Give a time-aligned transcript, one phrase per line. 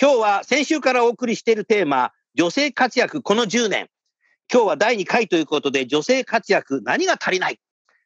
[0.00, 3.88] 今日は先週からお送りしているテーマ女性活躍この10年
[4.52, 7.58] 今日は第2回ということで女性活躍何が足りない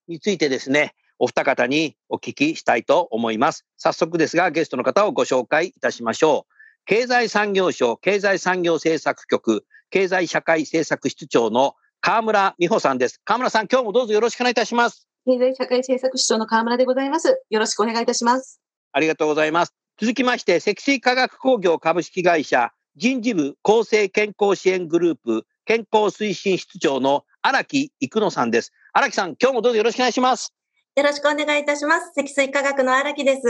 [0.06, 6.52] についてですねお二方にお聞きしたいと思います早速ですがゲストの方をご紹介いたしましょう
[6.86, 17.42] 経済産業省経済産業政策局経済社会政策室長の川村美穂さんです川村さん今日もどうぞよろしくお願いいたします経済社会政策室長の河村でございます。
[17.50, 18.60] よろしくお願いいたします。
[18.92, 19.79] ありがとうございます。
[20.00, 28.72] 続きまして、積水化学工業株式会社人事部厚生健康支援グループ健康推進室長の荒木育野さんです。
[28.94, 30.54] 荒木さん、今日もどうぞよろしくお願いします。
[30.96, 32.12] よろしくお願いいたします。
[32.14, 33.42] 積水化学の荒木です。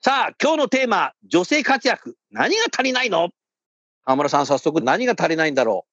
[0.00, 2.14] さあ、今日のテーマ、女性活躍。
[2.30, 3.30] 何が足りないの？
[4.04, 5.86] 河村さん、早速何が足りないんだろ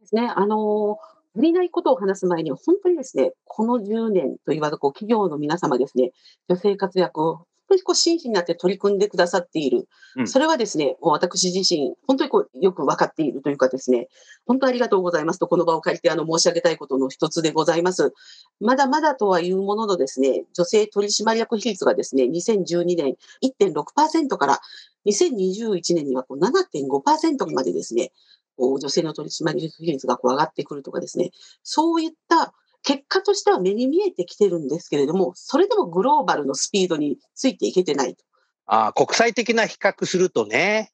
[0.00, 6.10] ですね、あのー足りないことを話す前に、本当にですね、この10年と言わず、こう企業の皆様ですね、
[6.48, 9.88] 女性活躍を本当にこう真摯になって取り組んでくださっている。
[10.16, 14.08] うんそれはですね、もう私自身、本当にこうよく分かっているというかですね、
[14.44, 18.12] 本当ありがとうございますと、この場を借りてあの申し上げたいことの一つでございます。
[18.60, 24.60] まだまだとはいうもののですね、女性取締役比率がですね、2012年1.6%から
[25.06, 28.12] 2021年にはこう7.5%までですね、
[28.56, 31.30] こう女性の取締役比率がこう上がってくるとかですね、
[31.62, 38.24] そういった結果としては目に見えてきてるんですけれども、それでもグローバルのスピードについていけてないと。
[38.66, 40.92] ああ国際的な比較するとね。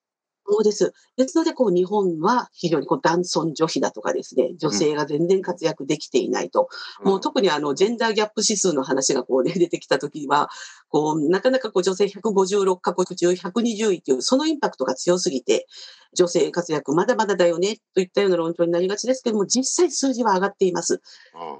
[0.49, 0.93] そうです。
[1.17, 6.69] ですので、こう、日本は非常にこう男尊女卑だとかですね、女性が全然活躍できていないと。
[7.03, 10.49] もう特にあの、ジェンダーギャップ指数の話がこうね、出てきたときは、
[10.89, 15.67] こう、なかなかこう、女性156カ国中120位という、そのインパクトが強すぎて、
[16.15, 20.95] 女性活躍まだまだだよね、といったような論調になりがちですけども、実際数字は上がっています。
[20.95, 21.01] うん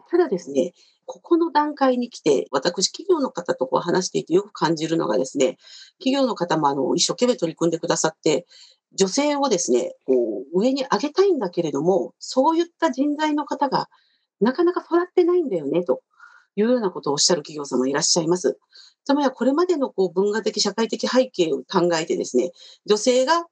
[0.09, 0.73] ただですね、
[1.07, 5.57] ここの段階に来て、私、企業の方とこう話していてよく感じるのがですね、
[5.99, 8.47] 企業の方もあの一生懸命取り組んでくださって、
[8.95, 13.89] 女性をですね、こう上に上げたいんだけれども、そういった人材の方が
[14.41, 16.03] なかなか育ってないんだよね、と
[16.57, 18.59] いうようなことをおっしゃる企業様いらっしゃいます。
[19.05, 22.51] つまりはこれまでのこう文化的、社会的背景を考えてですね、
[22.87, 23.47] 女性が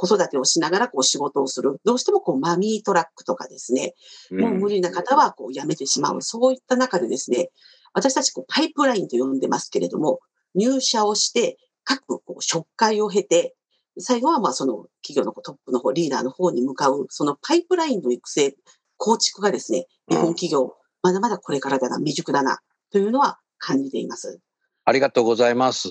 [0.00, 1.80] 子育てをしながらこう仕事をする。
[1.84, 3.94] どうしてもこうマミートラックとかですね、
[4.30, 6.22] もう無理な方はこう辞めてしまう。
[6.22, 7.50] そういった中でですね、
[7.94, 10.20] 私たちこうパイプラインと呼んでますけれども、
[10.54, 13.56] 入社をして、各こう職会を経て、
[13.98, 18.56] 最後はまあその企業のこうトップの方、リーダーの方に向かう、そのパイプラインの育成、
[18.98, 22.60] 構築がですね、日本企業、まだまだこれからだな、未熟だな、
[22.92, 24.38] というのは感じています。
[24.84, 25.90] ありがとうございます。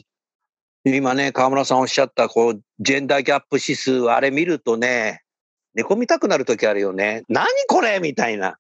[0.84, 5.24] 今ね、河村さんおっしゃった、こう、ジェンダーギャップ指数、あれ見るとね、
[5.74, 7.24] 寝込みたくなるときあるよね。
[7.30, 8.58] 何これみたいな。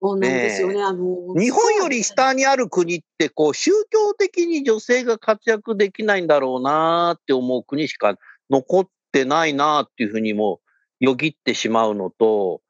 [0.00, 0.82] そうなんですよね。
[0.82, 8.14] あの日本より下にある国って、こう、宗教的に女性が活躍できないんだろうなって思う国しか
[8.50, 10.60] 残ってないなっていうふうにも
[11.00, 12.60] よぎってしまうのと、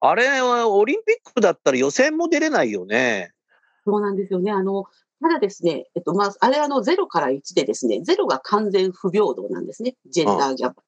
[0.00, 3.32] あれはオリンピックだったら予選も出れないよね。
[3.84, 4.50] そうなんですよね。
[4.50, 4.84] あの、
[5.22, 9.94] ただですね、えっと、まあ、あれあの、0から1でですね、0が完全不平等なんですね。
[10.10, 10.80] ジェンダーギャップ。
[10.80, 10.86] うん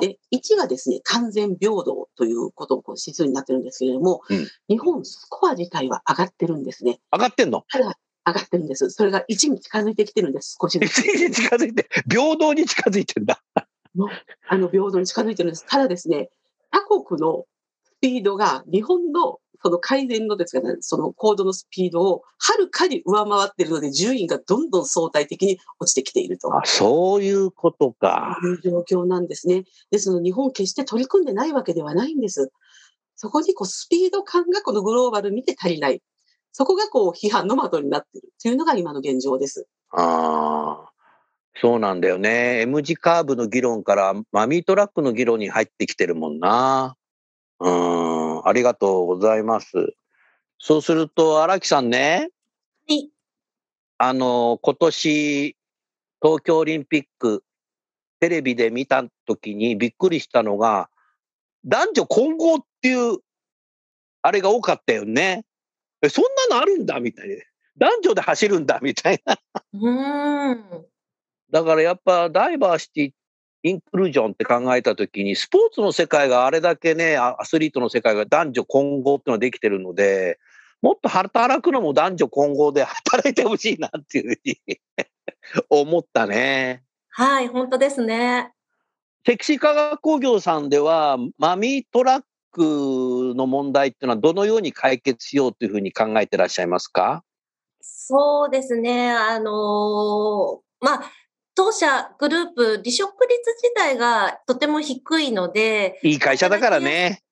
[0.00, 7.00] で、1がですね、完全平等ということをこう指数になってるんですけれども、うん日本スコア自体は上がってるんですね。
[7.12, 7.64] 上がってんの？
[7.70, 8.90] ただ、上がってるんです。
[8.90, 11.02] それが1に近づいてきてるんです、少しずつ。
[11.02, 13.42] ?1 に近づいて、平等に近づいてんだ。
[13.54, 15.66] あの、平等に近づいてるんです。
[15.68, 16.30] ただですね、
[16.70, 17.44] 他国の
[17.84, 26.54] スピードが日本のその改善のですかね、その高度のスピードをはるかに上回っているので、順位がどんどん相対的に落ちてきていると。
[26.56, 28.38] あ、そういうことか。
[28.44, 29.64] いう状況なんですね。
[29.90, 32.52] ですので、日本決して取り組んでないわけではないんです。
[33.16, 36.00] そこにこうスピード感がこのグローバル見て足りない。
[36.52, 39.66] そこがこう批判の的になっているというのが今の現状です。
[39.90, 40.90] ああ、
[41.60, 42.60] そうなんだよね。
[42.60, 46.96] M 字カーブの議論からマミートラックの議論に入ってきてるもんな。
[47.60, 49.94] うん、ありがとうございます。
[50.58, 52.30] そうすると、荒木さんね。
[52.88, 53.10] はい。
[53.98, 55.56] あの、今年、
[56.22, 57.44] 東京オリンピック、
[58.20, 60.90] テレビで見た時にびっくりしたのが、
[61.64, 63.18] 男女混合っていう、
[64.22, 65.44] あれが多かったよね。
[66.02, 67.36] え、そんなのあるんだみたいな。
[67.76, 69.38] 男女で走るんだみたいな。
[69.74, 70.86] うーん。
[71.50, 73.12] だからやっぱダイバーシティ、
[73.62, 80.38] インクルージョンって考えたときに、スポーツの世界があれだけね、アアスリートの世界が男女混合っていうのができてるので、
[80.80, 84.80] もっと働くのも男女混合で働いてほしいなっていうふうに
[85.70, 86.84] 思ったね。
[87.10, 88.52] はい、本当ですね。
[89.26, 92.22] セクシー化学工業さんでは、マミートラッ
[92.52, 97.24] クの問題っていうのはどのように解決しようというふうに考えてらっしゃいますか？
[97.80, 99.10] そうですね。
[99.10, 101.12] あのーまあ、
[101.58, 107.24] 当社グループ、離職率自体がとても低いので、いい会社だからね。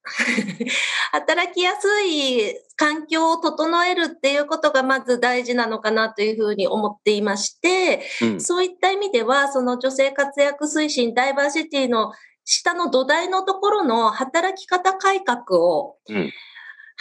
[1.13, 12.13] 働きやすい 環境を整えるっていうことがまず大事なのかなというふうに思っていまして、うんそういった意味では、その女性活躍推進、ダイバーシティの
[12.45, 16.33] 下の土台のところの働き方改革を、うん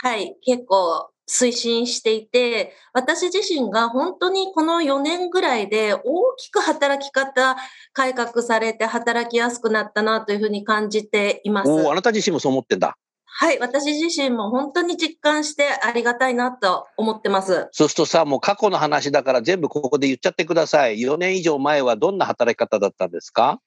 [0.04, 7.58] はい、結構推進していて、私自身が本当にこの4年ぐらいで大きく働き方
[7.94, 11.72] 改革されて働きやすくなったなというふうに感じています。
[11.72, 12.98] おお、あなた自身もそう思ってんだ。
[13.38, 17.68] はい、私自身も本当に実感してありがたいなと思ってます。
[17.74, 21.00] そうするとさ、もう過去の話だから全部ここで言っちゃってください。
[21.00, 23.60] 4年以上前はどんな働き方だったんですか？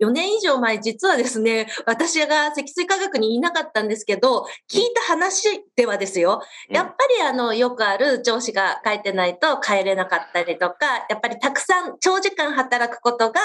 [0.00, 13.40] 4年以上前、実はですね、私が積水化学にいなかったんですけど、聞いた話ではですよ、うんやっぱりあの、よくある上司が書いてないと帰れなかったりとか、やっぱりたくさん長時間働くことが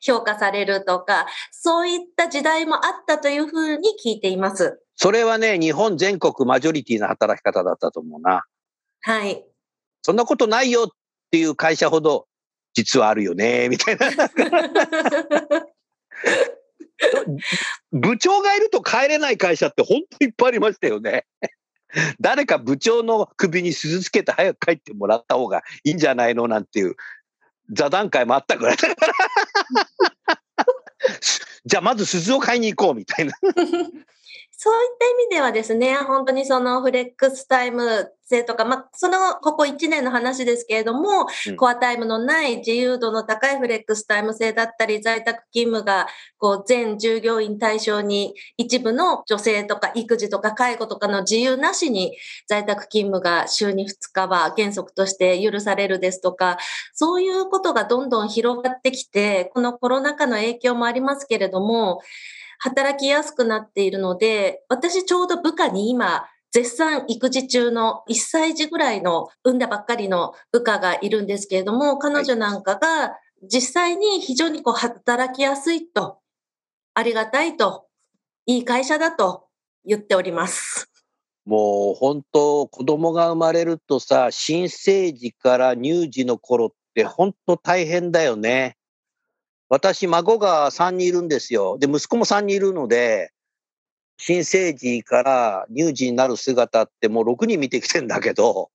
[0.00, 4.80] 評価されるとか、そういった時代もあったというふうに聞いています。
[4.94, 8.44] それはね、日本全国マジョリティな働き方だったと思うな。
[9.00, 9.44] はい。
[10.02, 10.88] そんなことないよっ
[11.30, 12.26] ていう会社ほど、
[12.74, 14.08] 実はあるよね、みたいな。
[17.92, 21.26] 部長がいると帰れない会社って本当にいっぱいありましたよね。
[22.20, 26.96] 誰か部長の首に鈴つけて早く帰ってもらった方がいいんじゃないのなんていう
[27.70, 29.12] 座談会もあったぐらいだから。
[31.64, 33.32] じゃあまず鈴を買いに行こうみたいな。
[34.60, 41.56] そういった意味ではですね、本当にそのフレックスタイム制とか、まあ、その、ここ1年の話ですけれども、うん。
[41.56, 46.08] コアタイムのない自由度の高いフレックスタイム制だったり、在宅勤務が、
[46.38, 52.16] こう、全従業員対象に、一部の女性とか育児とか介護とかの自由なしに、
[52.48, 56.58] 在宅勤務が週に2日は原則として許されるですとか、
[56.94, 62.00] そういうことがどんどん広がってきて、このコロナ禍の影響もありますけれども、
[62.58, 76.18] 働きやすくなっているので、私ちょうど部下に今、絶賛育児中の1歳児ぐらいの産んだばっかりの部下がいるんですけれども、彼女なんかが実際に非常にこう働きやすいと、
[76.94, 77.86] ありがたいと、
[78.46, 79.46] いい会社だと
[79.84, 80.90] 言っております。
[81.44, 88.77] もう本当子供が生まれるとさ、新生児から乳児の頃って本当大変だよね。
[89.68, 91.78] 私、孫が3人いるんですよ。
[91.78, 93.32] で、息子も3人いるので、
[94.16, 98.70] 新生児から乳児になる姿ってもう6人見てきてんだけど、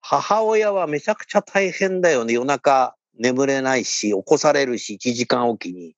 [0.00, 2.32] 母親はめちゃくちゃ大変だよね。
[2.32, 5.94] 夜中眠れないし、起こされるし、1時間おきに。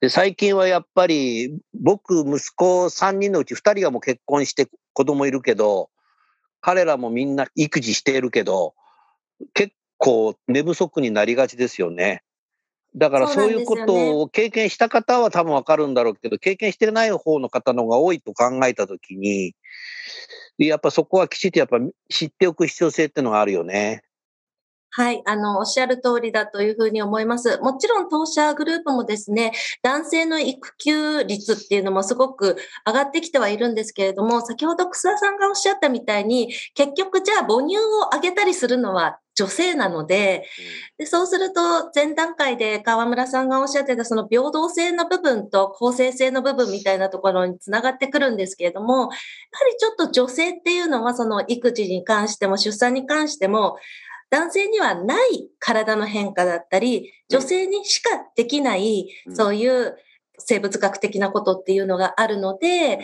[0.00, 5.90] で、最近はやっぱり、僕、息子3人のうち2人がもう結婚して子供いるけど、
[6.60, 8.74] 彼らもみんな育児しているけど、
[9.54, 12.22] 結構寝不足になりがちですよね。
[12.96, 19.54] だからそそうういうことを経験した方は多分わかるんだろうけど、経験してない方の方の方が多いと考えたときに、
[20.58, 21.78] やっぱそこはきちっとやっぱ
[22.08, 24.02] 知っておく必要性っていうのがあるよね。
[24.90, 27.58] はい、あの、おっしゃる通りだというふうに思います。
[27.58, 29.52] もちろん当社グループもですね、
[29.82, 40.46] 男性の育休率っていうのもすごく上がってきてはいるんですけれども、先ほど草田さんがおっしゃったみたいに、結局じゃあ母乳をあげたりするのは女性なので、
[40.96, 49.10] でそうすると前段階で河村さんがおっしゃってたその平等性の部分と公正性の部分みたいなところにつながってくるんですけれども、やは
[49.70, 53.76] りちょっと女性っていうのはその育児に関しても出産に関しても、
[54.30, 59.36] 男性にはない体の変化だったり、女性にしかできない、うん。
[59.36, 59.96] そういう
[60.38, 63.02] 生物学的なことっていうのがあるので、うん。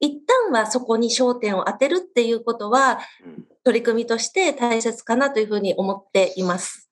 [0.00, 3.44] 一旦はそこに焦点を当てるっていうことは、うん。
[3.64, 6.88] 取り組みとして大切かなというふうに思っています。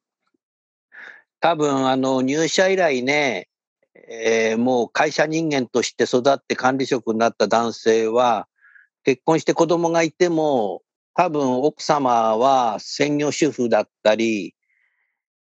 [1.40, 3.48] 多分あの入社以来ね、
[4.08, 8.48] えーもう会社人間として育って管理職になった男性は
[9.04, 10.80] 結婚して子供がいても
[11.14, 14.54] 多分奥様は専業主婦だったり、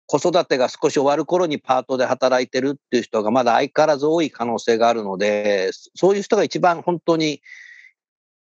[0.07, 7.43] 子育てが少し終わる頃にパートで働いてるっていう人がまだ相変わらず多い可能性があるので、そういう人が一番本当に、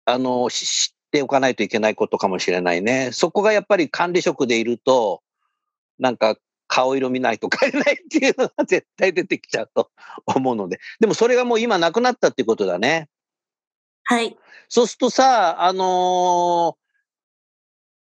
[0.07, 3.11] あの、知っておかないといけないことかもしれないね。
[3.13, 5.23] そこがやっぱり管理職でいると、
[5.99, 9.91] なんか顔色見ないと帰れないっていうのが絶対出てきちゃうと
[10.25, 10.81] 思うので。
[11.01, 13.11] でもそれがもう今なくなったってことだね。
[14.05, 14.39] はい。
[14.71, 16.78] そうするとさ、あのー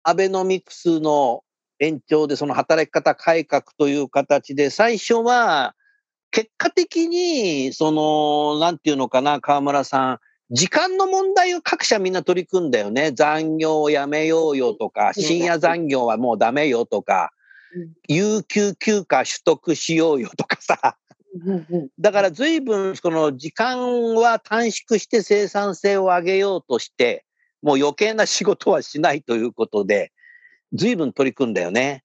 [0.04, 1.44] アベノミクスの
[1.80, 5.76] 延長でその働き方改革という形で、最初は
[6.32, 10.20] 結果的に、その、なんていうのかな、河村さん、
[10.50, 13.12] 時間の問題を各社みんな取り組んだよね。
[13.12, 17.32] 残業をやめようよとか、深夜残業はもうダメよとか、
[18.08, 20.98] 有給休暇取得しようよとかさ。
[22.00, 27.26] だから随分その時間は短縮して生産性を上げようとして、
[27.64, 30.12] もう余計な仕事はしないということで、
[30.74, 32.04] 随分取り組んだよね。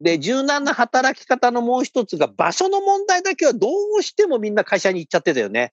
[0.00, 5.72] で、柔軟な働き方のもう一つが場所の問題だけはどうしてもみんな会社に行っちゃってたよね。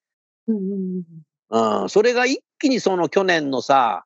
[1.49, 4.05] うん、それが一気にその去年のさ、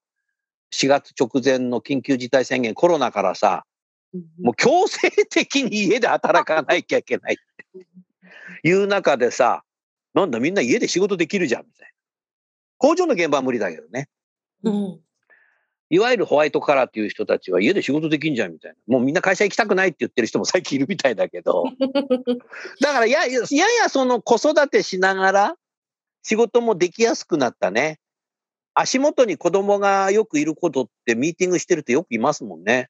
[0.74, 3.66] 4月直前の緊急事態宣言、コロナからさ、
[4.42, 7.38] もう強制的に家で働かなきゃいけないっ
[8.64, 9.64] ていう中でさ、
[10.14, 11.94] なんだみんな家で仕事できるじゃんみたいな。
[12.78, 14.08] 工場の現場は無理だけどね。
[14.64, 15.00] うん。
[15.90, 18.78] いわゆるホワイトカラーっていう人たちは家で仕事できんじゃんみたいな。
[18.88, 21.66] もうみんな会社行きたくないって言ってる人も最近いるみたいだけど。
[22.80, 23.40] だからややや
[23.84, 25.58] やその子育てしながら
[26.24, 28.00] 仕事もできやすくなったね。
[28.74, 32.90] 足元に子供がよくいることってミーティングしてるとよくいますもんね。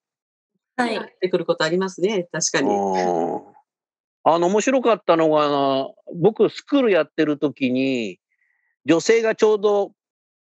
[0.75, 0.95] はい。
[0.95, 2.27] ってくることありますね。
[2.31, 2.69] 確かに。
[2.69, 3.61] うん
[4.23, 8.19] あの、面白かったのが、僕、スクールやってる時に、
[8.85, 9.93] 女性がちょうど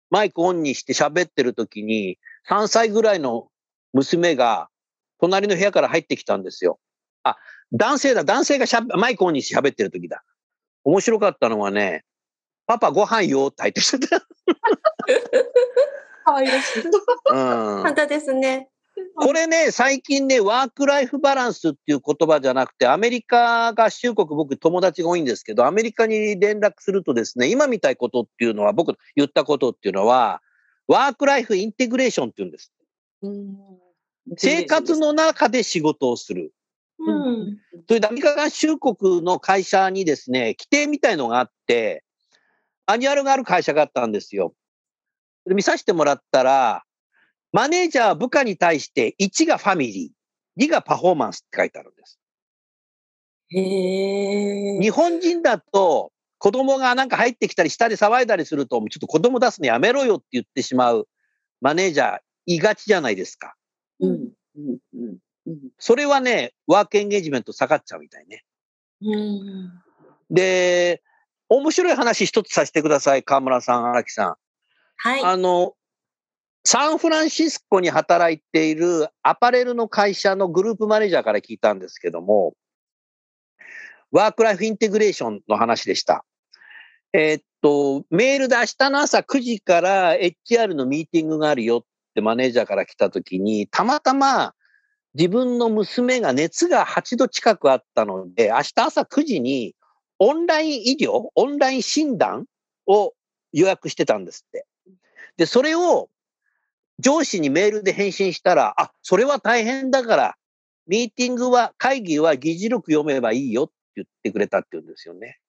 [0.09, 2.17] マイクオンにして喋ってる時に、
[2.49, 3.49] 3歳ぐらいの
[3.93, 4.69] 娘が
[5.19, 6.79] 隣の部屋から入ってきたんですよ。
[7.23, 7.37] あ、
[7.73, 10.23] 男性だ、男性がしゃべマイクオンにして喋ってる時だ。
[10.83, 12.05] 面白かったのはね、
[12.65, 14.21] パパご飯よって入ってきてた。
[16.25, 16.83] 可愛らしい。
[16.83, 18.69] うん またですね。
[19.19, 30.41] これね、最近ね、ワークライフバランスっていう言葉じゃなくて、アメリカ合衆国、僕友達が多いんですけど、アメリカに連絡するとですね、今みたいことっていうのは、僕言ったことっていうのは、
[30.87, 32.71] ワークライフインテグレーションって言うんです。
[34.37, 36.53] 生活の中で仕事をする。
[36.99, 37.57] うん。
[37.87, 42.03] それでアメリカ合衆国の会社にですね、規定みたいのがあって、
[42.85, 44.53] マニュアルがある会社があったんですよ。
[45.45, 46.83] で見させてもらったら、
[47.51, 52.19] マネージャーは部下に対して1がファミリー、2がパフォーマンスって書いてあるんです。
[53.49, 54.79] へえ。
[54.79, 61.07] 日本人だと子供がなんか入ってきたり下で騒いだりすると、ちょっと子供出すのやめろよって言ってしまう
[61.61, 63.55] マネージャーいがちじゃないですか。
[63.99, 64.11] うん。
[64.11, 64.77] うん。
[64.93, 65.17] うん。
[65.47, 65.59] うん。
[65.79, 68.43] それはね、ワークエンゲージメント下がっちゃうみたいね。
[69.01, 69.71] うん。
[70.29, 71.01] で、
[71.49, 74.35] 面白い話一つさせてください、河村さん、荒木さん。
[74.97, 75.23] はい。
[75.23, 75.73] あの、
[76.69, 82.55] サンフランシスコに働いているアパレルの会社のグループマネージャーから聞いたんですけども、
[84.11, 86.25] ワークライフインテグレーションの話でした。
[87.13, 91.81] えーっと、メールで明日の朝9時から HR のミーティングがあるよっ
[92.13, 94.53] てマネージャーから来た時に、たまたま
[95.13, 99.73] 自分の娘が熱が8度近くあったので、明日朝9時に
[100.19, 102.43] オンライン医療、オンライン診断
[102.87, 103.13] を
[103.53, 104.65] 予約してたんですって。
[105.37, 106.09] で、それを
[106.99, 110.35] 上司にメールで返信したら、あ、それは大変だから、
[110.87, 115.39] ミーティングは、会議は議事録読めばいいよって言ってくれたって言うんですよね。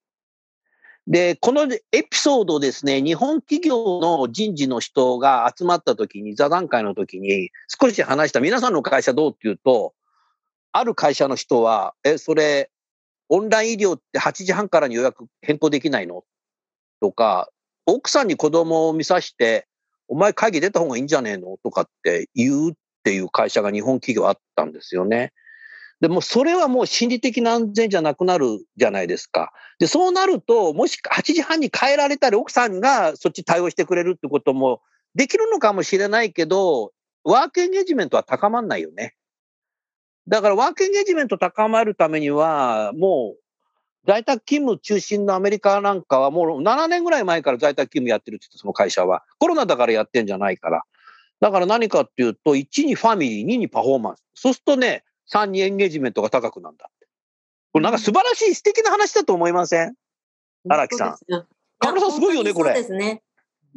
[1.07, 9.95] で、このエピソードですね、日本企業の人事の人が集まった時に、座談会の時に少し話した、皆さんの会社どうっていうと、
[10.71, 12.69] ある会社の人は、え、それ、
[13.29, 16.23] オンライン医療って8時半からに予約変更できないの？
[16.99, 17.49] とか、
[17.87, 19.67] 奥さんに子供を見さして、
[20.09, 21.57] お前会議出た方がいいんじゃねえの？
[21.63, 22.73] とかって言うっ
[23.03, 25.31] ていう会社が日本企業あったんですよね。
[26.01, 29.51] でもそれはもう心理的な安全じゃなくなるじゃないですか。
[29.79, 34.81] で、そうなると、もし8時半に帰られたり、奥さんがそっち対応してくれるってことも
[35.13, 39.15] できるのかもしれないけど、ワークエンゲージメントは高まんないよね。
[40.27, 43.39] だからワークエンゲージメント高まるためには、もう
[44.05, 49.23] 在宅勤務中心のアメリカなんかはもう7年ぐらい前から在宅勤務やってるって言ってその会社は。
[49.37, 50.83] コロナだからやってんじゃないから。
[51.41, 54.23] だから何かっていうと、1にファミリー、2にパフォーマンス。
[54.33, 57.07] そうするとね、3にエンゲージメントが高くなるんだって。
[57.71, 59.95] これなんか素晴らしい素敵な話だと思いません？
[60.67, 62.73] 荒木さんそうですね河村さんすごいよね、これ。
[62.73, 63.21] そうですね。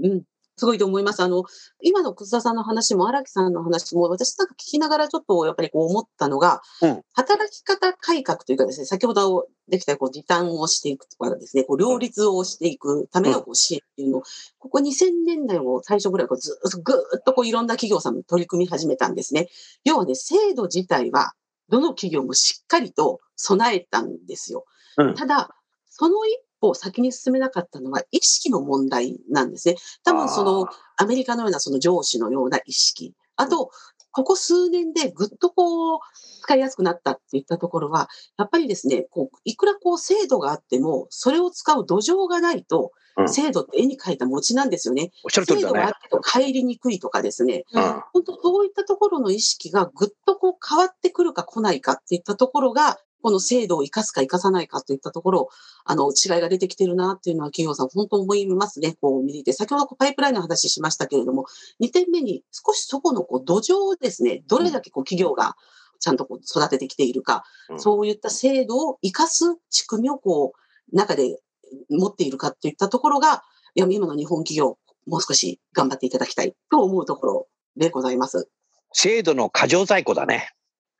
[0.02, 0.22] うん。
[0.62, 1.20] すごいと思います。
[1.24, 1.42] あの、
[1.82, 14.22] 今の楠田さんの話も荒木さんの話も、私なんか聞きながらちょっとやっぱりこう思ったのが、うん働き方改革というかですね、先ほどできたこう時短をしていくとかですね、こう両立をしていくためのこう支援っていうのを、
[14.60, 19.48] ここ2000年代を最初ぐらいこうずっとぐーっとこういろんな企業さんも取り組み始めたんですね。
[19.82, 21.32] 要はね、制度自体は
[21.68, 24.64] どの企業もしっかりと備えたんですよ。
[24.96, 25.50] うんただ、
[25.90, 29.76] その一歩先に進めなかったのは意識の問題なんですね。
[30.04, 33.14] 多分そのアメリカのようなその上司のような意識。
[33.36, 33.70] あと、
[34.12, 35.98] ここ数年でぐっとこう、
[36.42, 45.10] 使いやすくなったっていったところは、やっぱりですね、こう、いくらこう制度があっても、それを使う土壌がないとう、ん制度って絵に描いた餅なんですよね。
[45.24, 45.92] おっしゃる通りだね制度があっ。
[46.10, 47.64] ても帰りにくいとかですね。
[47.72, 55.48] うん本当そういったところの意識がぐっとこう変わってくるか来ないかっていったところが、この制度を生かすか生かさないかといったところ、
[55.84, 58.96] あの、違いが出てきてるなっていうのは企業さん本当思いますね。
[59.00, 59.52] こう見ていて。
[59.52, 61.46] 先ほどこうパイプラインの話しましたけれども、
[61.80, 65.56] 2点目に少しそこのこう土壌をですね、どれだけこう企業が
[66.00, 70.52] ちゃんとこう育ててきているか、うんそういった制度を生かす仕組みをこ
[70.92, 71.40] う、中で
[71.88, 73.42] 持っているかといったところが、
[73.74, 78.48] いや、今の日本企業、もう少し頑張っていただきたいと思うところでございます。
[78.92, 80.50] 制度の過剰在庫だね。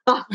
[0.07, 0.27] あ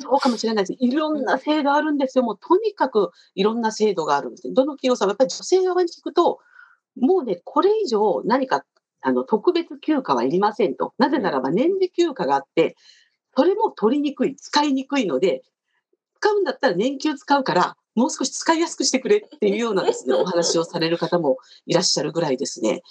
[0.00, 0.76] そうかもしれないです。
[0.80, 2.24] いろんな制度あるんですよ。
[2.24, 4.54] もうとにかくいろんな制度があるんですね。
[4.54, 6.40] どの企業さんもやっぱり女性側に聞くと、
[6.96, 8.64] もうね、これ以上何か
[9.02, 10.94] あの特別休暇はいりませんと。
[10.98, 12.76] なぜならば年次休暇があって、
[13.36, 15.42] それも取りにくい、使いにくいので、
[16.20, 22.82] 使うんだったら年休使うから、もう少し使いやすくしてくれっていうようなですね、お話をされる方もいらっしゃるぐらいですね。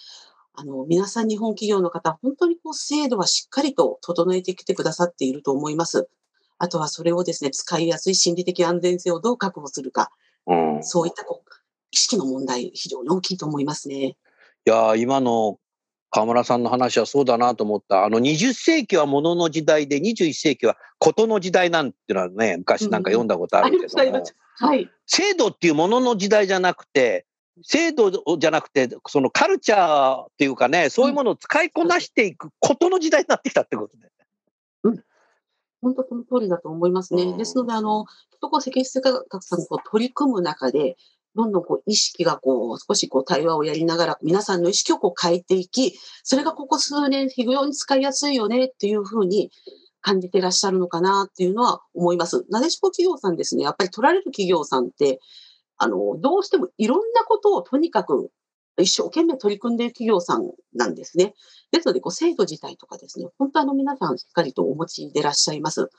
[0.55, 6.07] あの、皆さん日本企業の方、本当にこう制度はしっかりと整えてきてくださっていると思います。
[6.59, 10.11] あとはそれをですね、使いやすい心理的安全性をどう確保するか、
[10.45, 10.83] うん。
[10.83, 11.51] そういったこう
[11.91, 13.95] 意識の問題、非常に大きいと思いますね。
[13.95, 14.15] い
[14.65, 15.57] やー今の
[16.09, 18.05] 河村さんの話はそうだなと思った。
[18.05, 24.87] あの20世紀は物の時代で21世紀はことの時代なんていうのはね、昔なんか読んだことあるけどもありまし、た、はい。
[25.07, 27.25] 制度っていうものの時代じゃなくて、
[27.61, 34.09] 制度じゃなくて、そのカルチャーっていうかね、そういうものを使いこなしていくことの時代になってきたってことで。
[35.81, 37.23] 本当その通りだと思いますね。
[37.23, 38.05] うんですので、あの、
[38.41, 40.95] とこう、石質科学さんがこう取り組む中で、
[41.35, 49.51] どんどんこう意識がこう、少しこう対話をやりながら、皆さんの意識をこう変えていき、それがここ数年非常に使いやすいよねっていうふうに
[50.01, 52.45] 感じてらっしゃるのかなっていうのは思います。
[52.49, 55.19] なでしこ企業さんですね、やっぱり取られる企業さんって、
[55.83, 58.31] あの、どうしてもいろんなことをとにかく
[58.77, 61.33] 一生懸命取り組んでいる企業さんなんですね。
[61.71, 65.89] ですので、こう制度自体とかですね、本当あの皆さんしっかりとお持ちでいらっしゃいます。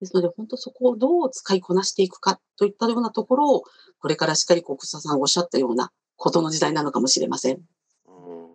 [0.00, 3.64] ですので、本当そこをどう使いこなしていくかといったようなところを、
[4.00, 7.56] これからしっかりこう、草さんおっしゃったようなことの時代なのかもしれません。
[7.56, 8.48] うん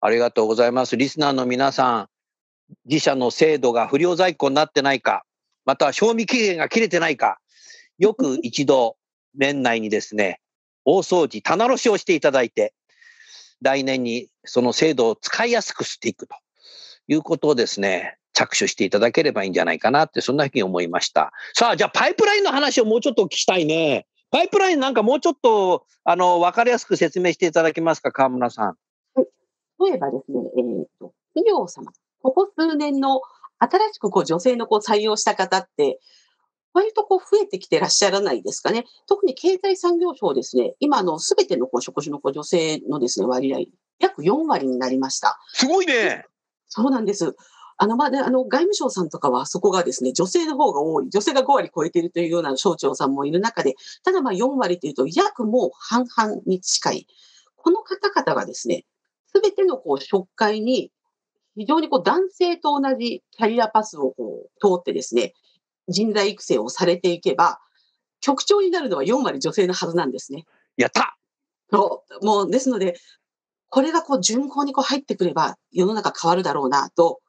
[0.00, 0.96] ありがとうございます。
[0.96, 2.08] リスナーの皆さん、
[2.84, 5.24] 自社の制度が不良在庫になってないか、
[5.64, 7.38] または賞味期限が切れてないか、
[7.98, 8.96] よく一度、
[9.36, 10.40] 年内にですね、
[10.84, 12.74] 大掃除、棚卸しをしていただいて、
[13.60, 16.36] 来年にその制度を使いやすくしていくと
[17.08, 21.32] いうことをですね、着手していただければいいんじゃないかなって、そんなふうに思いました。
[21.54, 24.06] さあ、じゃあパイプラインの話をもうちょっとお聞きしたいね。
[24.30, 28.76] パイプラインなんかもうちょっと、あの、わかりやすく説明していただけますか、河村さん。
[29.16, 33.20] 例えばですね、えーと、企業様、ここ数年の
[33.58, 35.98] 新しくこう女性のこう採用した方って、
[36.78, 38.84] 割とこう増えてきてらっしゃらないですかね。
[39.08, 43.58] 特に経済産業省ですね、今あの、すべてのこう職種のこう女性のですね、割合、
[43.98, 45.40] 約4割になりました。
[45.48, 46.24] すごいね。
[46.68, 47.34] そうなんです。
[47.78, 57.06] あの、まあね、あの、外務省さんとかはそこがですね、女性の方が多い、女性が5割超えているというような省庁さんもいる中で、ただまあ4割というと約もう半々に近い。
[57.56, 58.84] この方々がですね、
[59.32, 60.92] すべてのこう職会に
[61.56, 65.32] 非常にこう男性と同じキャリアパスをこう通ってですね、
[65.88, 67.60] 人材育成をされていけば、
[68.20, 70.44] 局長になるのは4割女性のはずなんですね。
[70.76, 71.16] やった
[71.70, 72.96] そうもうですので、
[73.68, 77.20] これがこう順行にこう入ってくれば世の中変わるだろうなと、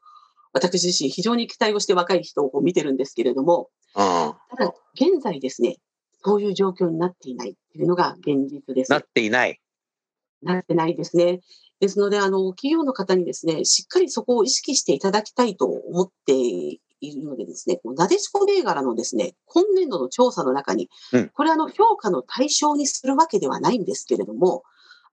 [0.54, 4.04] 私自身非常に期待をして若い人をこう見てるんですけれども、うん。
[4.04, 5.78] ただ現在ですね、
[6.24, 8.92] そういう状況になっていないっていうのが現実です。
[8.92, 9.60] なっていない。
[10.42, 11.42] なってないですね。
[11.80, 21.30] ですので、あの、企業の方にですね、しっかりそこを意識していただきたいと思っているのでですね、なでしこ銘柄のですね、今年度の調査の中に、うん。
[21.30, 24.64] これあの、評価の対象にするわけではないんですけれども、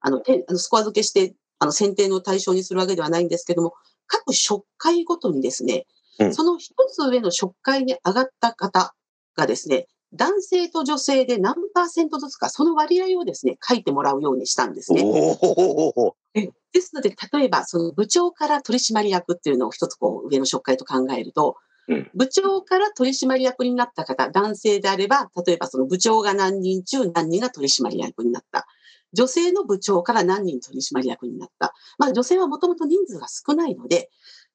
[0.01, 3.73] あの、てあのスコア付けして、あの、選定の対象にするわけではないんですけども、
[4.05, 5.85] 各職会ごとにですね、
[6.19, 6.33] うん。
[6.33, 8.93] その一つ上の職会に上がった方
[9.35, 15.03] がですね、男性と女性で何パーセントずつか、その割合をですね、書いてもらうようにしたんですね。
[16.33, 21.66] でですので、例えば、その部長から取締役っていうのを一つこう上の職会と考えると、うん
[22.13, 28.67] 部長から取締役になった方、男性であれば、例えばその部長が何人中何人が取締役になった。
[29.13, 31.73] 女性の部長から何人取締役になった。
[31.97, 34.09] まあ女性はもともと人数が少ないので、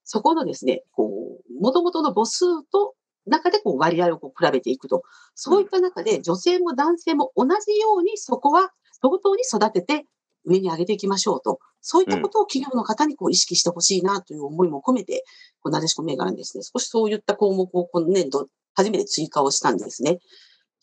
[0.05, 2.95] そこのですね、こう、もともとの母数と
[3.27, 5.03] 中でこう割合をこう比べていくと。
[5.35, 10.07] そういった中で女性も男性も同じようにそこは同等に育てて
[10.45, 11.61] 上に上げていきましょうと。
[11.81, 15.25] そういったことを企業の方にこう意識してほしいなという思いも込めて、
[15.61, 20.19] こうなでしこ銘柄にですね、少しそういった項目を今年度初めて追加をしたんですね。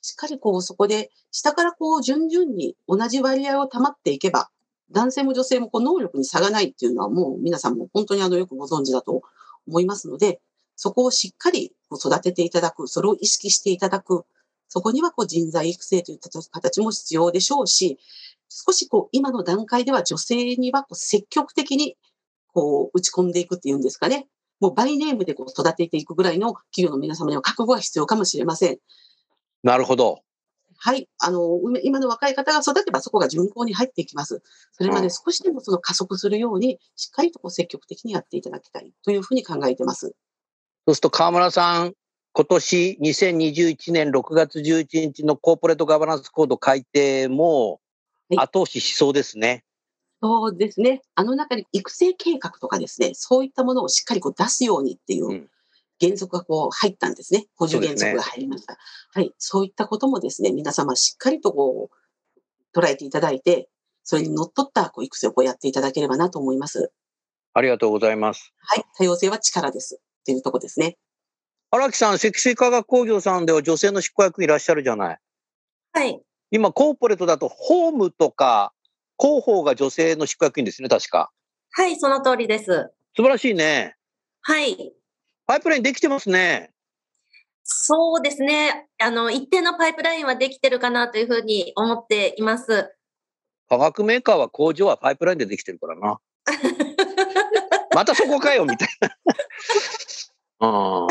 [0.02, 4.50] しっかりこうそこで下からこう順々に同じ割合を保っていけば、
[4.92, 9.22] 男性も女性もこう能力に差がないっていうのはもう皆さんも本当にあのよくご存知だと
[9.68, 10.42] 思いますので、
[10.76, 14.26] そこをしっかり育てていただく、それを意識していただく、
[14.68, 18.00] そこにはこう人材育成といった形も必要でしょうし、
[18.50, 21.96] 少しこう今の段階では女性にはこう積極的に
[22.48, 24.28] こう打ち込んでいくっていうんですかね。
[24.60, 28.78] もうバイネームでこう育てていくぐらいの企業の皆様には覚悟が必要かもしれません。
[29.64, 30.22] なるほど。
[30.82, 31.10] はい。
[31.20, 34.42] あの、今の若い方が育てばそこが順行に入っていきます。
[34.72, 40.16] それまうんで少しでもその加速するように、しっかりとこう積極的にやっていただきたいというふうに考えてます。
[40.88, 41.94] そうすると河村さん、
[42.32, 47.80] 今年2021年6月11日のコーポレートガバナンスコード改定もはい
[48.38, 49.64] 後押ししそうですね。
[50.22, 51.02] そうですね。
[51.16, 55.50] あの中に育成計画とかですね、そういったものをしっかりこう出すようにっていううん
[56.02, 57.48] 原則がこう入ったんですね。
[57.56, 58.78] 補助原則が入りました。
[59.14, 59.34] はい。
[59.38, 63.70] そういったこともですね、皆様しっかりとこう捉えていただいて、
[64.04, 66.92] それにのっとったこう育成をこうやっていただければなと思います。
[67.54, 68.54] ありがとうございます。
[68.60, 68.86] はい。
[68.98, 70.00] 多様性は力です。
[70.00, 70.98] っていうところですね。
[71.72, 75.20] 荒木さん、積水化学工業さんでは女性の執行役員いらっしゃるじゃない。
[75.92, 76.22] はい。
[76.52, 78.74] 今、コーポレートだと、ホームとか、
[79.20, 81.32] 広報が女性の執行役員ですね、確か。
[81.72, 82.90] はい、その通りです。
[83.16, 83.96] 素晴らしいね。
[84.42, 84.94] はい。
[85.46, 86.72] パイプラインできてますね。
[87.64, 88.88] そうですね。
[88.98, 92.96] あの、一定のパイプラインはできてるかなというふうに思っています。
[93.68, 96.20] 化学メーカーは工場はパイプラインでできてるからな。
[97.94, 99.10] またそこかよ、みたいな。
[100.62, 101.08] うんは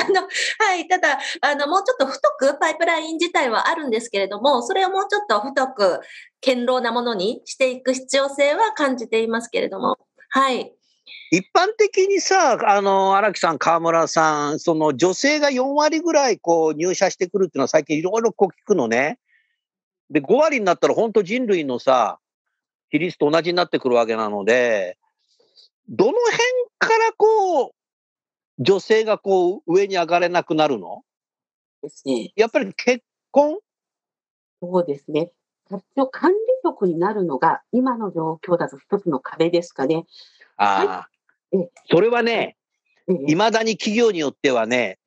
[0.79, 0.87] い。
[0.89, 6.01] ただ、あの、もうちょっと太くパイプライン自体はあるんですけれども、それをもうちょっと太く、
[6.45, 9.97] 堅牢なものにしていく必要性は感じていますけれども。
[10.31, 10.73] はい。
[11.31, 19.19] 一般的にさ、あの、荒木さん、河村さん、その女性が4割ぐらいこう入社してくるっていうのは最近いろいろこう聞くのね。
[20.11, 22.19] で、5割になったら本当人類のさ、
[22.91, 24.99] 比率と同じになってくるわけなので、
[25.89, 26.39] どの辺
[26.79, 27.71] からこう、
[28.59, 31.03] 女性がこう上に上がれなくなるの？
[31.83, 32.33] ですね。
[32.37, 33.59] やっぱり結婚？
[34.61, 35.31] そうですね。
[36.11, 40.07] 管理職になるのが今の状況だと一つの壁ですかね。
[40.57, 41.09] ああ
[41.53, 41.71] ええ。
[41.91, 42.57] それはね、
[43.09, 44.99] ええいまだに企業によってはね、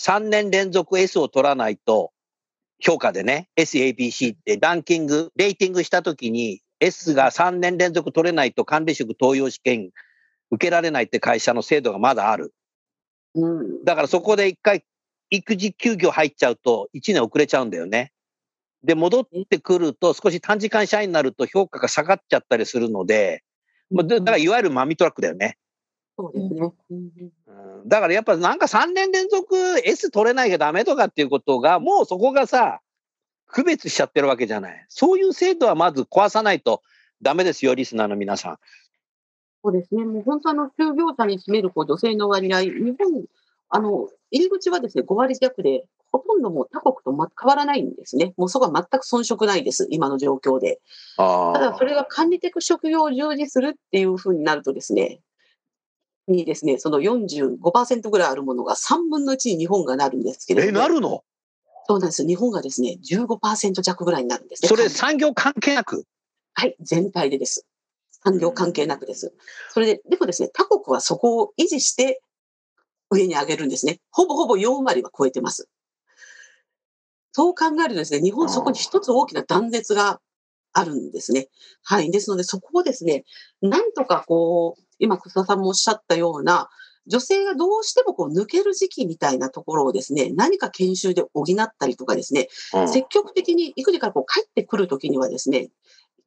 [0.00, 2.12] 3年連続 S を取らないと、
[2.80, 9.90] 評価でね、SABC ってランキング、レーティングしたときに、S が3年連続取れないと管理職登用試験
[10.50, 12.54] 受けられないって会社の制度がまだある。
[13.34, 13.84] うん。
[13.84, 14.84] だからそこで一回
[15.30, 18.12] 育児休業入っちゃうと1年遅れちゃうんだよね。
[18.84, 23.42] で、戻ってくると少し短時間社員になると評価が下がっちゃったりするので、
[23.90, 25.58] まあだだからいわゆるマミトラックだよね。
[26.16, 26.60] そうですね。
[26.90, 32.80] うんうんだからやっぱなんか3年連続 S 取れないがダメとかっていうことが、もうそこがさ、
[33.46, 34.86] 区別しちゃってるわけじゃない。
[34.88, 36.82] そういう制度はまず壊さないと
[37.22, 38.58] ダメですよ、リスナーの皆さん。
[39.68, 40.04] そうですね。
[40.06, 43.24] もう本当あの、就業者に占めるこう女性の割合、日本、
[43.68, 48.32] あの、入り口はですね、5割弱で、ほとんどもう他国と、ま、変わらないんですね。
[48.38, 50.80] もうそこは全く遜色ないです、今の状況で。
[51.18, 55.20] あただ、それが管理的職業を従事するっていうふうになるとですね、
[56.28, 60.78] にですね、その45%ぐらいあるものが3分の1に日本がなるんですけれえ、ども。
[60.78, 61.24] なるの？
[61.86, 62.26] そうなんです。
[62.26, 64.68] 日本がですね、15%弱ぐらいになるんですね。
[64.68, 66.04] それ産業関係なく？
[66.54, 67.66] はい、全体でです。
[68.24, 69.34] 産業関係なくです。
[69.70, 72.20] それで、でもですね、他国はそこを維持して
[73.10, 74.00] 上に上げるんですね。
[74.10, 75.68] ほぼほぼ4割は超えてます。
[77.32, 80.20] そう考えるとですね、日本そこに一つ大きな断絶が
[80.72, 81.48] あるんですね。
[81.84, 82.10] はい。
[82.10, 83.24] ですので、そこをですね、
[83.62, 86.68] なんとかこう、今、草田さんもおっしゃったような、
[87.06, 95.70] 女性がどうしてもこう抜ける時期みたいなところをですね、何か研修で補ったりとかですね、うん積極的に育児からこう帰ってくるときにはですね、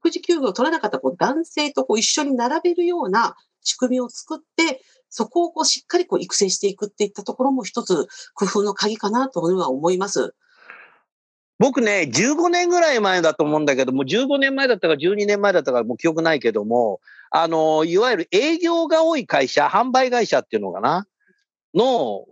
[0.02, 10.34] 育児休業を取らなかったこう男性とこう一緒に並べるような仕組みを作って、そこをこうしっかりこう育成していくっていったところも一つ工夫の鍵かなというのは思います。
[11.60, 21.06] 僕ね、15年ぐらい前だと思うんだけども、15年前だったか12年前だったかもう記憶ないけども、あの、いわゆる営業が多い会社、販売会社っていうのかな？
[21.76, 22.26] の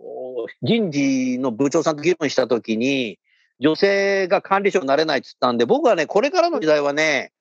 [0.62, 3.20] 人事の部長さんと議論したときに、
[3.60, 7.32] 女性が管理職になれないって言ったんで、僕はね、これからの時代はね、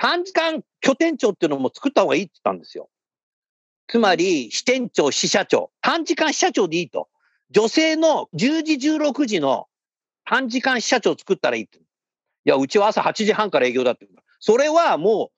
[0.00, 2.88] 短時間拠点長っていうのも作った方がいいって言ったんですよ。
[3.86, 7.08] つまり、支店長、支社長、短時間支社長でいいと。
[7.50, 9.66] 女性の10時、16時の
[10.24, 11.78] 短時間支社長を作ったらいいって。
[11.78, 11.82] い
[12.44, 14.08] や、うちは朝8時半から営業だって。
[14.38, 15.32] それはも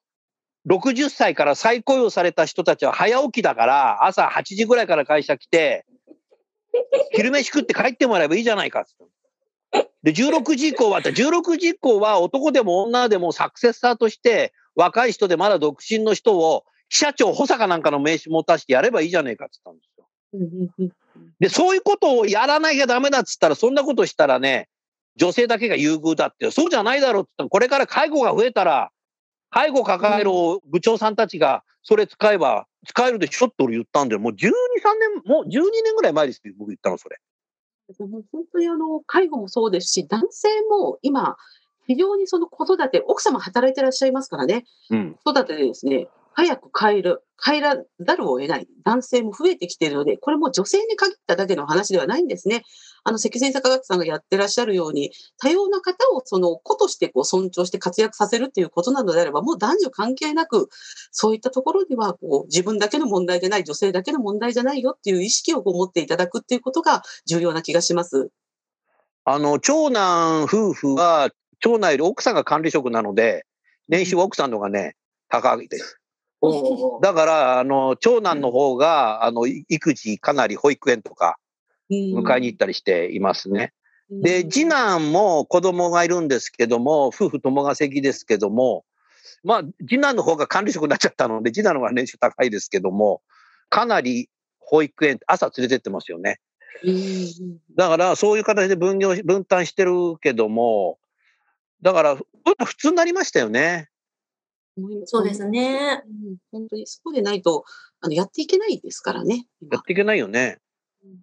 [0.65, 5.85] う、60歳から再雇用された人たちは早起きだから、朝8時ぐらいから会社来て、
[7.11, 8.91] 昼飯食って帰ってもらえばいいじゃないかって。
[10.03, 20.05] で、16時以降は、16時以降は男でも女でもサクセスターとして、若い人でまだ独身の人を、支社長、補佐かなんかの名刺持たしてやればいいじゃねえかっつったんですよ。
[21.39, 24.67] で、そういうことをやらなきゃダメだっつったら、そんなことしたらね、
[25.15, 28.91] 女性だけが優遇だって、そうじゃないだろうって言ったら、これから介護が増えたら、
[29.49, 30.31] 介護抱える
[30.71, 34.49] 部長さんたちがそれ使えば、使えるでしょって俺言ったんで、もう12、3
[34.99, 35.49] 年、もう12
[35.83, 37.17] 年ぐらい前ですよ、僕言ったの、それ。
[37.99, 41.35] もう本当にあの介護もそうですし、男性も今、
[41.85, 45.15] 非常にその子育て、奥様働いてらっしゃいますからね、うん。
[45.23, 52.63] 子育てでですね、早く帰る、帰らざるを得ない男性も増えてきているので、これも女性に限っただけの話ではないんですね。
[53.03, 60.69] あの、関先生科学さんがやってらっしゃるように、多様な方をその子としてこう尊重して活躍させるっていうことなのであれば、もう男女関係なく、
[61.11, 68.29] そういったところにはこう自分だけの問題じゃない、女性だけの問題じゃないよっていう意識をこう持っていただくっていうことが重要な気がします。
[69.25, 73.45] あの、長男夫婦は、長男より奥さんが管理職なので、
[73.87, 74.95] 年収は奥さんの方がね、
[75.29, 76.02] 高いです。
[77.01, 81.37] だから、あの、長男の方が、あの、い育児かなり保育園とか
[81.89, 83.73] 迎えに行ったりしていますね。
[84.09, 88.85] で、次男も子供がいるんですけども、夫婦共稼ぎですけども、
[89.43, 93.21] まあ、次男の方が管理職になっちゃったので、次男の方が年収高いですけども、
[93.69, 94.29] かなり
[94.59, 96.39] 保育園、朝連れてってますよね。
[96.83, 100.99] うんだから、そういう形で分業し、分担してるけども、
[101.81, 103.89] だから、普通になりましたよね。
[105.05, 106.03] そうですね。
[106.05, 107.63] うん本当にそうでないと、
[108.01, 109.45] あの、やっていけないですからね。
[109.61, 110.59] 今やっていけないよね。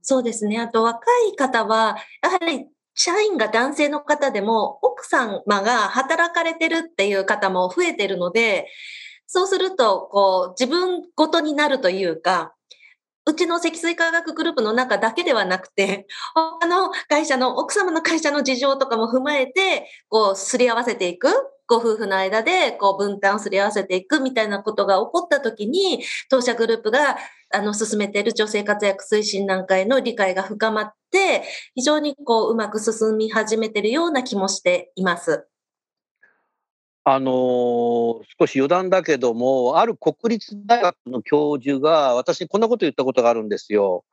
[0.02, 0.58] そうですね。
[0.60, 8.66] あと若い方は、やはり社員が男性の方でも、奥様が働かれてるっていう方も増えてるので、
[9.26, 12.54] そうすると、こう、自分ごとになるというか、
[13.26, 21.28] うちの積水化学グループの中だけではなくて、 他の会社の、奥様の会社の事情とかも踏まえて、こう、すり合わせていく。
[21.70, 27.16] ご夫婦の間で、こう、分担すり合わせていくみたいなことが起こったときに、当社グループが、
[27.54, 31.44] あの、進めている女性活躍推進団会の理解が深まって、
[31.76, 35.46] 非常にこう、うまく進み始めているような気もしています。
[37.04, 44.04] あのー少し余談だけども、ある国立大学の教授が、私にこんなこと言ったことがあるんですよ。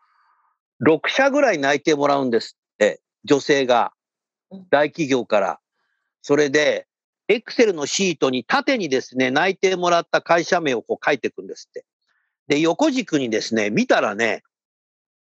[0.86, 3.94] 6社ぐらい内定もらうんですって、女性が
[4.52, 5.60] うん、大企業から。
[6.22, 6.87] それで、
[7.28, 11.86] エクセルのシートに縦にですね、内定もらった会社名をこう書いていくんですって。
[12.48, 14.44] で、横軸にですね、見たらね、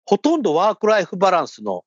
[0.05, 1.85] ほとんどワークライフバランスの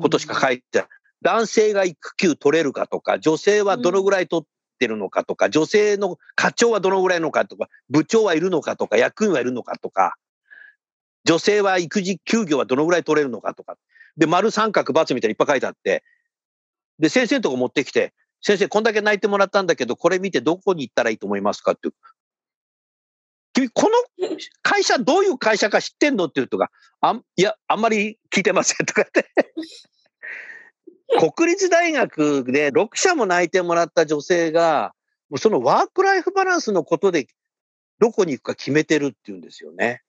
[0.00, 0.88] ことしか書いてない。
[1.20, 4.48] 男性が育休取れるかとか、女性はどのぐらい取っ
[4.78, 10.16] てるのかとか、女性の課長はどのぐらいのかとか、部長はいるのかとか、役員はいるのかとか、
[11.24, 13.76] 女性は育児休業はどのぐらい取れるのかとか。
[14.16, 16.02] で、丸三角×みたいにいっぱい書いてあって、
[16.98, 21.94] で、先生のとこ持ってきて、先生こんだけ泣いてもらったんだけど、これ見てどこに行ったらいいと思いますかっていう。
[23.54, 23.90] 君、この
[24.62, 29.30] 会社どういう会社か知ってんのって言うとか、あん、いや、あんまり聞いてませんとかって。
[31.36, 34.94] 国立大学で6社も内定もらった女性が、
[35.30, 37.26] もうそのワークライフバランスのことで
[37.98, 40.02] どこに行くか決めてるっていうんですよね。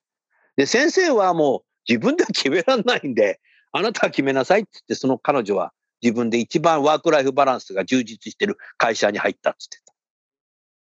[0.56, 3.40] で、先生はもう自分では決められないんで、
[3.74, 9.94] あなたは決めなさいって言って、その彼女は自分で一番ワークライフバランスが充実してる会社に入ったって言ってた。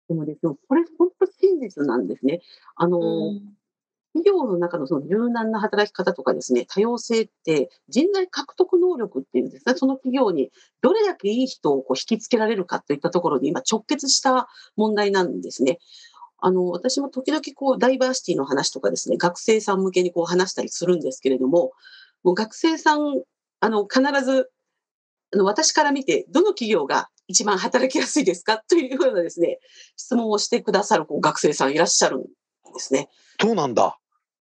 [0.08, 2.42] でもですよ、これ本当真実なんですね。
[2.76, 3.00] あの、
[4.14, 10.52] 企業の中のその柔軟な働き方とかですね、多様性って人材獲得能力っていうんですね、その企業に
[10.82, 15.80] どれだけいい人をこう引きつけられるかといったところに今直結した問題なんですね。
[16.40, 21.74] あの、私も時々こうダイバーシティの話とかですね、学生さん向けにこう話したりするんですけれども、
[22.24, 23.22] もう学生さん、
[23.60, 24.50] あの、必ず、
[25.32, 29.60] 私から見て、どの企業が一番働きやすいですかというようなですね、
[29.96, 32.28] 質問をしてくださる学生さんいらっしゃるんで
[32.80, 33.10] すね。
[33.40, 34.00] そうなんだ。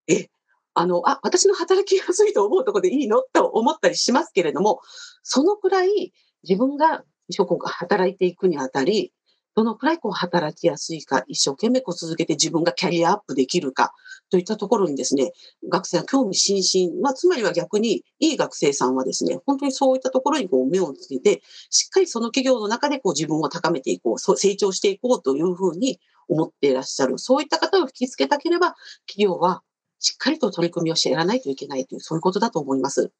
[0.06, 0.28] え、
[0.74, 3.22] あの、あ、私の働きやすいと思うところでいいの？
[3.32, 4.80] と思ったりしますけれども、
[5.22, 6.12] そのくらい
[6.44, 9.12] 自分が一生懸命働いていくにあたり、
[9.56, 13.94] どのくらいこう働きやすいか、一生懸命こう続けて自分がキャリアアップできるか、
[14.30, 15.32] といったところにですね、
[15.70, 27.18] 学生は興味津々、まあ、つまりは逆に、いい学生さんはですね、本当にそういったところにこう目をつけて、しっかりその企業の中でこう自分を高めていこう、成長していこうというふうに思っていらっしゃる。
[27.18, 28.74] そういった方を引きつけたければ、
[29.06, 29.62] 企業は
[30.00, 33.10] しっかりと取り組みをしてやらないといけないという、そういうことだと思います。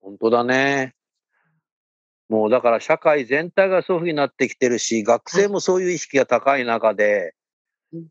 [0.00, 0.94] 本当だね。
[2.32, 7.34] もうだから社会全体がそういうふうになってきてるし、学生もそういう意識が高い中で、
[7.92, 8.06] うん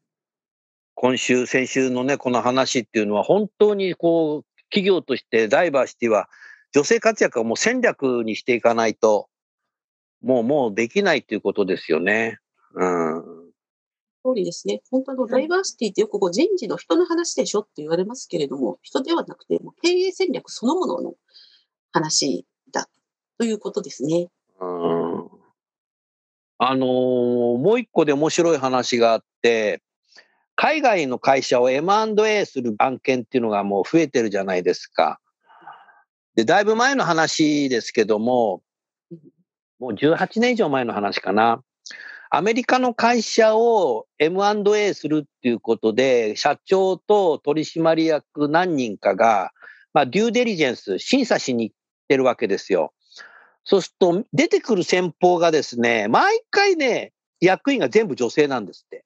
[0.93, 6.29] 今週、先週のね、この話っていうのは本当にこう、企業としてダイバーシティは
[6.71, 9.27] 女性活躍はもう戦略にしていかないと、
[10.21, 12.37] もうもうできないっていうことですよね。
[12.75, 13.23] うん。
[14.23, 14.83] 通りですね。
[14.91, 21.15] 本当のダイバーシティってよくこう人事の人の話でしょって言われますけれども、人ではなくて、もう経営戦略そのものの
[21.91, 22.50] 話だ
[23.41, 24.27] ということですね。
[24.59, 25.29] うん
[26.59, 29.81] あのーもう一個で面白い話があって、
[30.55, 35.19] 海外の会社を M&A する案件っていうのがもう増えてるじゃないですか。
[36.35, 38.61] で、だいぶ前の話ですけども、
[39.79, 41.63] もう18年以上前の話かな。
[42.29, 49.49] アメリカの会社を M&A するっていうことで、社長と取締役何人かが、
[49.95, 51.75] まあ、デューデリジェンス、審査しに行っ
[52.07, 52.93] てるわけですよ。
[53.63, 59.05] そうすると、出てくる先方がですね、毎回ね、役員が全部女性なんですって。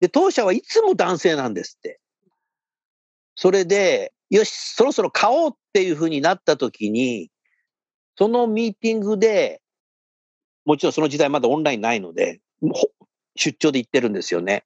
[0.00, 2.00] で、当社はいつも男性なんですって。
[3.36, 7.30] それで、よし、そろそろ買おうっていうふうになった時に、
[8.16, 9.60] そのミーティングで、
[10.64, 12.40] もちろんその時代まだオンラインないので、
[13.36, 14.64] 出張で行ってるんですよね。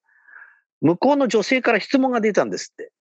[0.81, 2.93] 向こうの女性から質問が出たんですって。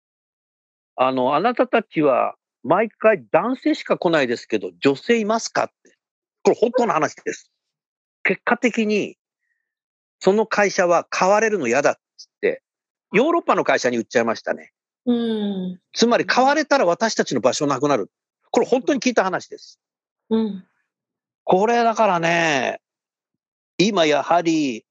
[0.97, 5.97] あの、あなたたちは毎回男性しか来ないですけど、女性いますかって。
[6.43, 7.51] これ本当の話です。
[8.25, 9.17] 結果的に、
[10.19, 12.63] その会社は買われるの嫌だっつって、
[13.13, 14.73] ヨーロッパの会社に売っちゃいましたね。
[15.07, 15.81] うん。
[15.93, 18.11] つまり買われたら私たちの場所なくなる。
[18.51, 19.79] これ本当に聞いた話です。
[20.31, 20.65] うん。
[21.45, 22.81] これだからね、
[23.79, 24.85] 今やはり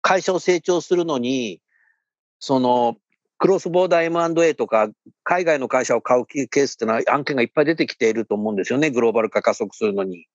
[0.00, 1.60] 会社を成長するのに、
[2.40, 2.96] その
[3.38, 4.88] クロスボーダー M&A とか
[5.22, 10.26] 海外の会社を買うケースってのは案件がいっぱい出てきていると思うんですよね、グローバル化加速するのに。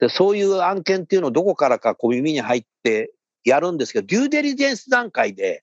[0.00, 3.12] でそういう案件っていうのをどこからかこう耳に入って
[3.44, 5.62] やるんですけど、デューデリジェンス段階で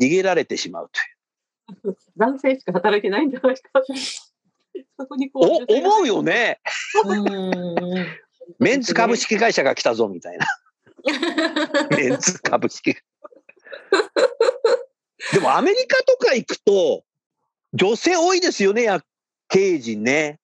[0.00, 1.96] 逃げられてしまうという。
[2.16, 3.60] 男性しか働いてないんじゃないか。
[4.98, 6.60] そこにこうお思うよね。
[7.04, 8.06] うん。
[8.58, 10.46] メンツ株式会社が来たぞみたいな。
[11.96, 12.96] メンツ株式。
[15.32, 17.04] でもアメリカとか行くと、
[17.74, 19.00] 女性多いですよね、や
[19.48, 20.38] 経営陣ね。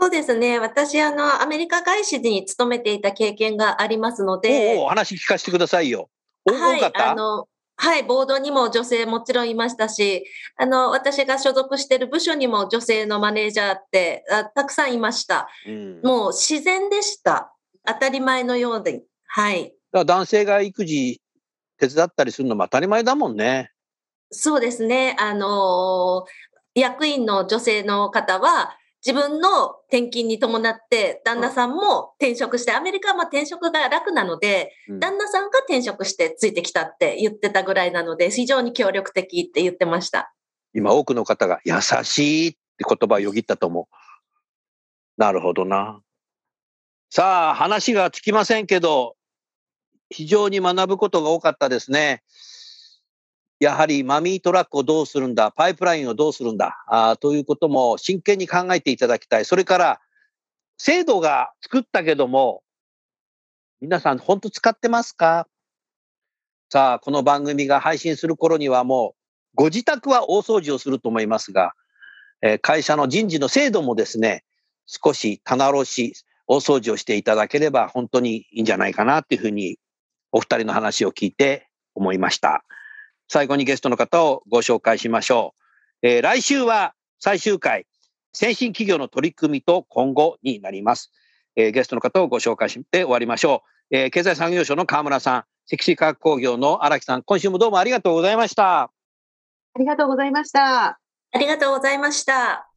[0.00, 0.60] そうですね。
[0.60, 6.10] 私、あの、アメリカ外資に勤めていた経験がありますので、おう話聞かせてくださいよ。
[6.44, 7.10] おはい多かっ、た？
[7.10, 10.24] あの、はい、ボードにも女性もちろんいましたし、
[10.56, 15.48] あの、私が所属している部署にも女性のマネージャーってあたくさんいました。
[15.66, 17.52] うん、だかもう自然でした。
[17.84, 19.02] 当たり前のようで。
[19.26, 19.74] はい。
[19.92, 21.20] ら男性が育児
[21.78, 23.70] 手伝ったりするのも当たり前だもんね。
[24.34, 25.16] そうですね。
[25.18, 26.30] あのー
[26.76, 40.34] 役員の女性の方は、自分の転勤に伴って、旦那さんも転職して、アメリカはまあ転職が楽なので、うん旦那さんが転職してついてきたって言ってたぐらいなので、非常に協力的って言ってました。
[40.74, 43.86] 今多くの方が優しいって言葉をよぎったと思う。
[45.16, 46.00] なるほどな。
[47.08, 49.14] さあ、話がつきませんけど、
[50.10, 52.22] 非常に学ぶことが多かったですね。
[53.60, 59.44] やはりマミートラックをどうするんだ、パイプラインをどうするんだ、あということも真剣に考えていただきたい。
[59.44, 60.00] それから、
[60.76, 62.62] 制度が作ったけども、
[63.80, 65.46] 皆さん本当使ってますか？
[66.70, 69.20] さあ、この番組が配信する頃にはもう、
[69.54, 71.74] ご自宅は大掃除をすると思いますが、
[72.42, 74.44] えー会社の人事の制度もですね、
[74.86, 79.78] 少し棚卸し、大掃除をしていただければ本当にいいんじゃないかなっていうふうに、
[80.32, 82.64] お二人の話を聞いて思いました。
[83.28, 85.54] 最後にゲストの方をご紹介しましょ
[86.02, 86.06] う。
[86.06, 87.86] えー来週は最終回、
[88.32, 91.12] 先進企業の取り組みと今後になります。
[91.56, 93.96] えーゲストの方をご紹介して終わりましょう。
[93.96, 98.82] えー経済産業省の河村さん、積水化学工業の荒木さん、今週もどうもありがとうございました。
[98.82, 100.98] ありがとうございました。
[101.32, 102.73] ありがとうございました。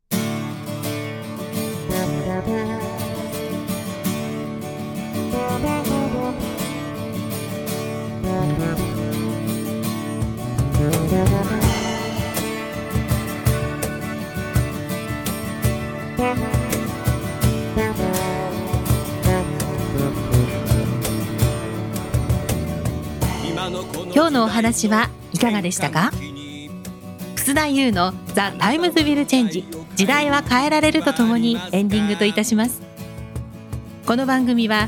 [24.13, 26.11] 今日のお話はいかがでしたか？
[27.35, 29.65] 楠田祐の The Times Will Change。
[29.95, 32.83] 時代は変えられるとともにエンディングといたします。
[34.05, 34.87] この番組は